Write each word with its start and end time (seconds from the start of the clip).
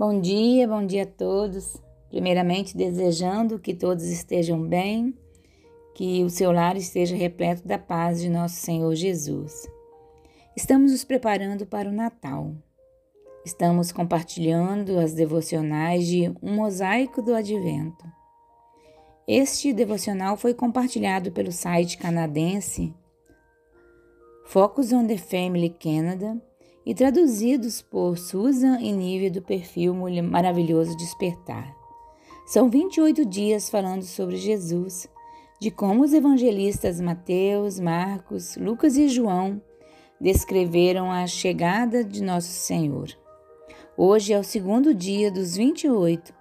Bom 0.00 0.18
dia, 0.18 0.66
bom 0.66 0.86
dia 0.86 1.02
a 1.02 1.06
todos. 1.06 1.76
Primeiramente, 2.08 2.74
desejando 2.74 3.58
que 3.58 3.74
todos 3.74 4.04
estejam 4.04 4.66
bem, 4.66 5.14
que 5.94 6.24
o 6.24 6.30
seu 6.30 6.50
lar 6.50 6.74
esteja 6.74 7.14
repleto 7.14 7.68
da 7.68 7.76
paz 7.76 8.18
de 8.18 8.30
nosso 8.30 8.54
Senhor 8.54 8.94
Jesus. 8.94 9.68
Estamos 10.56 10.92
nos 10.92 11.04
preparando 11.04 11.66
para 11.66 11.86
o 11.86 11.92
Natal. 11.92 12.54
Estamos 13.44 13.92
compartilhando 13.92 14.98
as 14.98 15.12
devocionais 15.12 16.06
de 16.06 16.30
Um 16.42 16.54
Mosaico 16.54 17.20
do 17.20 17.34
Advento. 17.34 18.06
Este 19.28 19.70
devocional 19.70 20.34
foi 20.34 20.54
compartilhado 20.54 21.30
pelo 21.30 21.52
site 21.52 21.98
canadense 21.98 22.94
Focus 24.46 24.94
on 24.94 25.06
the 25.06 25.18
Family 25.18 25.68
Canada 25.68 26.40
e 26.84 26.94
traduzidos 26.94 27.82
por 27.82 28.18
Susan 28.18 28.78
e 28.80 28.92
Nívia 28.92 29.30
do 29.30 29.42
perfil 29.42 29.94
Maravilhoso 30.22 30.96
Despertar. 30.96 31.74
São 32.46 32.68
28 32.68 33.24
dias 33.24 33.68
falando 33.68 34.02
sobre 34.02 34.36
Jesus, 34.36 35.08
de 35.60 35.70
como 35.70 36.02
os 36.02 36.12
evangelistas 36.12 37.00
Mateus, 37.00 37.78
Marcos, 37.78 38.56
Lucas 38.56 38.96
e 38.96 39.08
João 39.08 39.60
descreveram 40.20 41.10
a 41.10 41.26
chegada 41.26 42.02
de 42.02 42.22
nosso 42.22 42.48
Senhor. 42.48 43.08
Hoje 43.96 44.32
é 44.32 44.38
o 44.38 44.44
segundo 44.44 44.94
dia 44.94 45.30
dos 45.30 45.56
28 45.56 46.34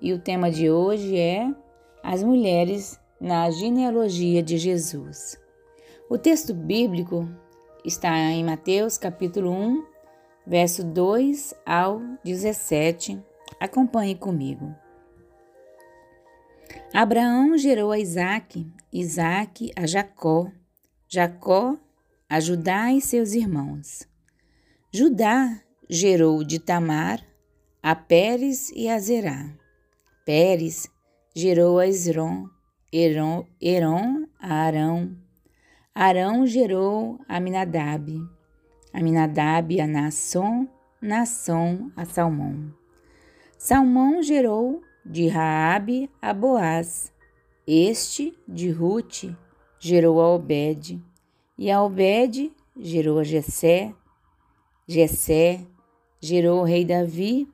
e 0.00 0.12
o 0.12 0.18
tema 0.18 0.50
de 0.50 0.70
hoje 0.70 1.18
é 1.18 1.50
As 2.02 2.22
Mulheres 2.22 2.98
na 3.20 3.50
Genealogia 3.50 4.42
de 4.42 4.56
Jesus. 4.56 5.38
O 6.08 6.16
texto 6.16 6.54
bíblico 6.54 7.28
está 7.84 8.16
em 8.30 8.44
Mateus 8.44 8.98
capítulo 8.98 9.50
1, 9.50 9.86
verso 10.46 10.84
2 10.84 11.54
ao 11.64 12.00
17. 12.24 13.22
Acompanhe 13.58 14.14
comigo. 14.14 14.74
Abraão 16.92 17.56
gerou 17.56 17.92
a 17.92 17.98
Isaque, 17.98 18.72
Isaque 18.92 19.72
a 19.76 19.86
Jacó, 19.86 20.50
Jacó 21.08 21.76
a 22.28 22.40
Judá 22.40 22.92
e 22.92 23.00
seus 23.00 23.32
irmãos. 23.32 24.08
Judá 24.92 25.60
gerou 25.88 26.44
de 26.44 26.58
Tamar 26.58 27.24
a 27.82 27.94
Pérez 27.94 28.70
e 28.70 28.88
a 28.88 28.98
Zerá. 28.98 29.52
Pérez 30.24 30.88
gerou 31.34 31.78
a 31.78 31.86
Esron, 31.86 32.48
Heron 32.92 34.26
a 34.38 34.54
Arão, 34.54 35.16
Arão 35.92 36.46
gerou 36.46 37.18
Aminadab, 37.28 38.22
Aminadab 38.92 39.80
a 39.80 39.86
Nasson, 39.88 40.68
Nasson 41.02 41.90
a 41.96 42.04
Salmão. 42.04 42.72
Salmão 43.58 44.22
gerou 44.22 44.82
de 45.04 45.26
Raabe 45.26 46.08
a 46.22 46.32
Boaz. 46.32 47.12
Este, 47.66 48.38
de 48.46 48.70
Ruth, 48.70 49.24
gerou 49.80 50.20
a 50.20 50.32
Obed, 50.32 51.02
e 51.58 51.70
a 51.70 51.82
Obed 51.82 52.52
gerou 52.78 53.18
a 53.18 53.24
Jessé. 53.24 53.92
Jessé 54.86 55.60
gerou 56.20 56.60
o 56.60 56.64
rei 56.64 56.84
Davi, 56.84 57.48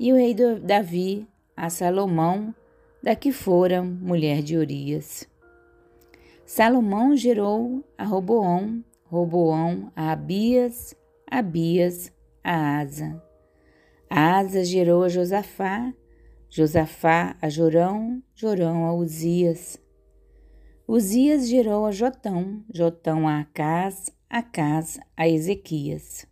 e 0.00 0.12
o 0.12 0.16
rei 0.16 0.34
Davi 0.34 1.28
a 1.54 1.68
Salomão, 1.68 2.54
da 3.02 3.14
que 3.14 3.32
fora 3.32 3.82
mulher 3.82 4.42
de 4.42 4.56
Urias. 4.56 5.30
Salomão 6.54 7.16
gerou 7.16 7.82
a 7.96 8.04
Roboão, 8.04 8.84
Roboão 9.06 9.90
a 9.96 10.12
Abias, 10.12 10.94
Abias 11.26 12.12
a 12.44 12.78
Asa. 12.78 13.22
Asa 14.10 14.62
gerou 14.62 15.02
a 15.02 15.08
Josafá, 15.08 15.94
Josafá 16.50 17.34
a 17.40 17.48
Jorão, 17.48 18.22
Jorão 18.34 18.84
a 18.84 18.92
Uzias. 18.92 19.80
Uzias 20.86 21.48
gerou 21.48 21.86
a 21.86 21.90
Jotão, 21.90 22.62
Jotão 22.70 23.26
a 23.26 23.40
Acás, 23.40 24.14
Acás 24.28 25.00
a 25.16 25.26
Ezequias. 25.26 26.26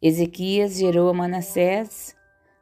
Ezequias 0.00 0.76
gerou 0.76 1.08
a 1.08 1.12
Manassés, 1.12 2.14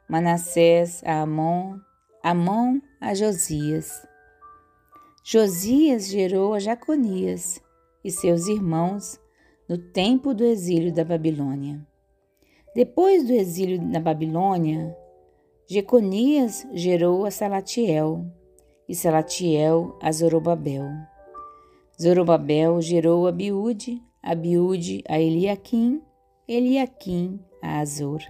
Manassés 0.09 1.03
a 1.05 1.21
Amon, 1.21 1.79
Amon 2.25 2.81
a 2.99 3.13
Josias. 3.13 4.09
Josias 5.23 6.09
gerou 6.09 6.55
a 6.55 6.59
Jaconias 6.59 7.61
e 8.03 8.11
seus 8.11 8.47
irmãos 8.47 9.21
no 9.69 9.77
tempo 9.77 10.33
do 10.33 10.45
exílio 10.45 10.93
da 10.93 11.05
Babilônia. 11.05 11.87
Depois 12.75 13.27
do 13.27 13.33
exílio 13.35 13.81
na 13.83 14.01
Babilônia, 14.01 14.97
Jeconias 15.69 16.67
gerou 16.73 17.27
a 17.27 17.31
Salatiel 17.31 18.25
e 18.89 18.95
Salatiel 18.95 19.95
a 20.01 20.11
Zorobabel. 20.11 20.89
Zorobabel 22.01 22.81
gerou 22.81 23.27
a 23.27 23.33
Biúde, 23.33 24.03
a 24.23 24.35
Biúde 24.35 25.05
a 25.07 25.21
Eliaquim, 25.21 26.01
Eliaquim 26.49 27.39
a 27.63 27.81
Azor. 27.81 28.23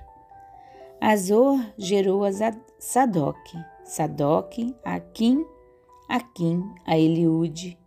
Azor 1.01 1.61
gerou 1.79 2.25
a 2.25 2.31
Sadoc, 2.81 3.39
Sadoc 3.85 4.59
a 4.85 4.97
Aquim 4.97 5.47
Aquim 6.11 6.75
a 6.85 6.99
Eliude. 6.99 7.79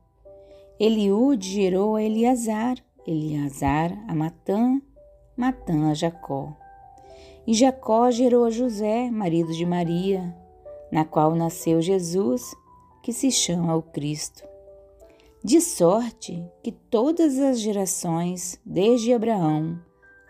Eliude 0.79 1.45
gerou 1.45 1.97
a 1.97 2.01
Eleazar, 2.01 2.78
Eleazar 3.06 3.91
a 4.07 4.16
Matã, 4.16 4.81
Matã 5.35 5.91
a 5.91 5.94
Jacó. 5.94 6.56
E 7.45 7.53
Jacó 7.53 8.09
gerou 8.12 8.45
a 8.45 8.50
José, 8.50 9.12
marido 9.12 9.51
de 9.51 9.66
Maria, 9.66 10.33
na 10.89 11.03
qual 11.03 11.35
nasceu 11.35 11.81
Jesus, 11.81 12.56
que 13.03 13.12
se 13.12 13.29
chama 13.29 13.75
o 13.75 13.81
Cristo. 13.81 14.47
De 15.44 15.59
sorte 15.59 16.50
que 16.63 16.72
todas 16.72 17.38
as 17.38 17.59
gerações, 17.59 18.57
desde 18.66 19.12
Abraão 19.12 19.78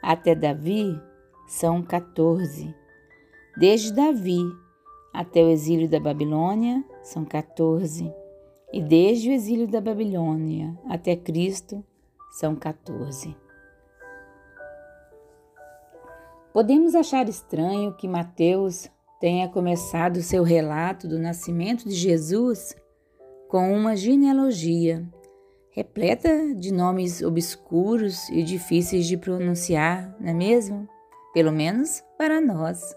até 0.02 0.34
Davi, 0.34 1.00
são 1.48 1.84
14. 1.84 2.74
Desde 3.56 3.94
Davi 3.94 4.42
até 5.14 5.44
o 5.44 5.52
exílio 5.52 5.88
da 5.88 6.00
Babilônia, 6.00 6.84
são 7.04 7.24
14. 7.24 8.12
E 8.72 8.82
desde 8.82 9.30
o 9.30 9.34
exílio 9.34 9.68
da 9.68 9.80
Babilônia 9.80 10.76
até 10.90 11.16
Cristo, 11.16 11.84
são 12.32 12.56
14. 12.56 13.38
Podemos 16.52 16.96
achar 16.96 17.28
estranho 17.30 17.94
que 17.94 18.08
Mateus 18.08 18.90
tenha 19.20 19.48
começado 19.48 20.22
seu 20.22 20.44
relato 20.44 21.08
do 21.08 21.20
nascimento 21.20 21.88
de 21.88 21.96
Jesus 21.96 22.76
com 23.48 23.72
uma 23.76 23.96
genealogia 23.96 25.08
repleta 25.72 26.54
de 26.56 26.72
nomes 26.72 27.22
obscuros 27.22 28.30
e 28.30 28.44
difíceis 28.44 29.08
de 29.08 29.18
pronunciar, 29.18 30.16
não 30.20 30.30
é 30.30 30.34
mesmo? 30.34 30.88
Pelo 31.34 31.52
menos 31.52 32.04
para 32.18 32.40
nós. 32.40 32.96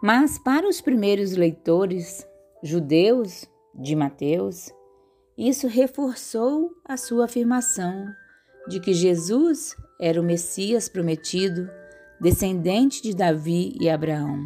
Mas 0.00 0.38
para 0.38 0.68
os 0.68 0.80
primeiros 0.80 1.32
leitores 1.32 2.27
judeus 2.62 3.46
de 3.74 3.94
Mateus, 3.94 4.72
isso 5.36 5.68
reforçou 5.68 6.72
a 6.84 6.96
sua 6.96 7.26
afirmação 7.26 8.06
de 8.66 8.80
que 8.80 8.92
Jesus 8.92 9.76
era 10.00 10.20
o 10.20 10.24
Messias 10.24 10.88
prometido, 10.88 11.70
descendente 12.20 13.02
de 13.02 13.14
Davi 13.14 13.76
e 13.80 13.88
Abraão. 13.88 14.44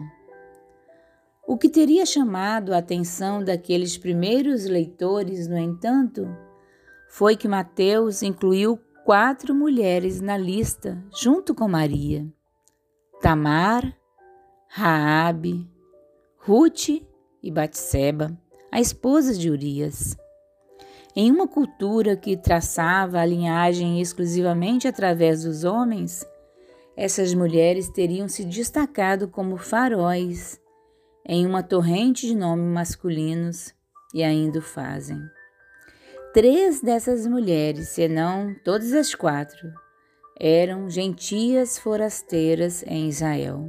O 1.47 1.57
que 1.57 1.69
teria 1.69 2.07
chamado 2.07 2.73
a 2.73 2.79
atenção 2.79 3.43
daqueles 3.43 3.99
primeiros 3.99 4.65
leitores, 4.65 5.49
no 5.49 5.59
entanto, 5.59 6.29
foi 7.09 7.37
que 7.37 7.49
Mateus 7.49 8.23
incluiu 8.23 8.79
quatro 9.05 9.55
mulheres 9.55 10.21
na 10.21 10.37
lista 10.37 11.03
junto 11.11 11.55
com 11.55 11.67
Maria: 11.67 12.27
Tamar, 13.21 13.97
Raabe, 14.69 15.69
Ruth 16.39 17.03
e 17.43 17.51
Batseba, 17.51 18.37
a 18.71 18.81
esposa 18.81 19.35
de 19.35 19.51
Urias. 19.51 20.17
Em 21.15 21.31
uma 21.31 21.47
cultura 21.47 22.17
que 22.17 22.37
traçava 22.37 23.19
a 23.19 23.27
linhagem 23.27 24.01
exclusivamente 24.01 24.89
através 24.89 25.43
dos 25.45 25.65
homens, 25.65 26.27
essas 26.97 27.35
mulheres 27.35 27.89
teriam 27.89 28.29
se 28.29 28.45
destacado 28.45 29.29
como 29.29 29.57
faróis 29.57 30.61
em 31.27 31.47
uma 31.47 31.63
torrente 31.63 32.27
de 32.27 32.35
nomes 32.35 32.73
masculinos 32.73 33.75
e 34.15 34.23
ainda 34.23 34.59
o 34.59 34.63
fazem. 34.63 35.19
Três 36.33 36.81
dessas 36.81 37.27
mulheres, 37.27 37.89
senão 37.89 38.55
todas 38.65 38.93
as 38.95 39.15
quatro, 39.15 39.71
eram 40.41 40.89
gentias 40.89 41.79
forasteiras 41.79 42.83
em 42.87 43.09
Israel. 43.09 43.69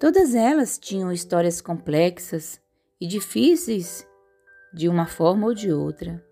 Todas 0.00 0.34
elas 0.34 0.78
tinham 0.78 1.12
histórias 1.12 1.60
complexas 1.60 2.61
e 3.02 3.06
difíceis 3.08 4.06
de 4.72 4.88
uma 4.88 5.06
forma 5.06 5.48
ou 5.48 5.52
de 5.52 5.72
outra. 5.72 6.24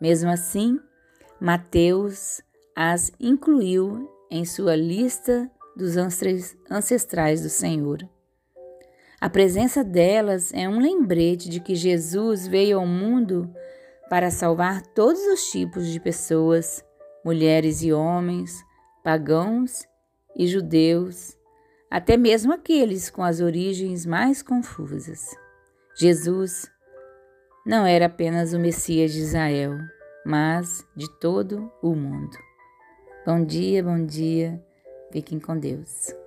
Mesmo 0.00 0.30
assim, 0.30 0.78
Mateus 1.40 2.40
as 2.76 3.10
incluiu 3.18 4.08
em 4.30 4.44
sua 4.44 4.76
lista 4.76 5.50
dos 5.76 5.96
ancestrais 6.70 7.42
do 7.42 7.48
Senhor. 7.48 8.08
A 9.20 9.28
presença 9.28 9.82
delas 9.82 10.52
é 10.54 10.68
um 10.68 10.78
lembrete 10.78 11.48
de 11.48 11.58
que 11.58 11.74
Jesus 11.74 12.46
veio 12.46 12.78
ao 12.78 12.86
mundo 12.86 13.52
para 14.08 14.30
salvar 14.30 14.80
todos 14.80 15.20
os 15.22 15.50
tipos 15.50 15.88
de 15.88 15.98
pessoas, 15.98 16.84
mulheres 17.24 17.82
e 17.82 17.92
homens, 17.92 18.64
pagãos 19.02 19.88
e 20.36 20.46
judeus, 20.46 21.36
até 21.90 22.16
mesmo 22.16 22.52
aqueles 22.52 23.10
com 23.10 23.24
as 23.24 23.40
origens 23.40 24.06
mais 24.06 24.40
confusas. 24.40 25.41
Jesus 25.94 26.70
não 27.66 27.86
era 27.86 28.06
apenas 28.06 28.54
o 28.54 28.58
Messias 28.58 29.12
de 29.12 29.20
Israel, 29.20 29.78
mas 30.24 30.86
de 30.96 31.08
todo 31.20 31.70
o 31.82 31.94
mundo. 31.94 32.36
Bom 33.26 33.44
dia, 33.44 33.84
bom 33.84 34.04
dia. 34.04 34.60
Fiquem 35.12 35.38
com 35.38 35.56
Deus. 35.56 36.21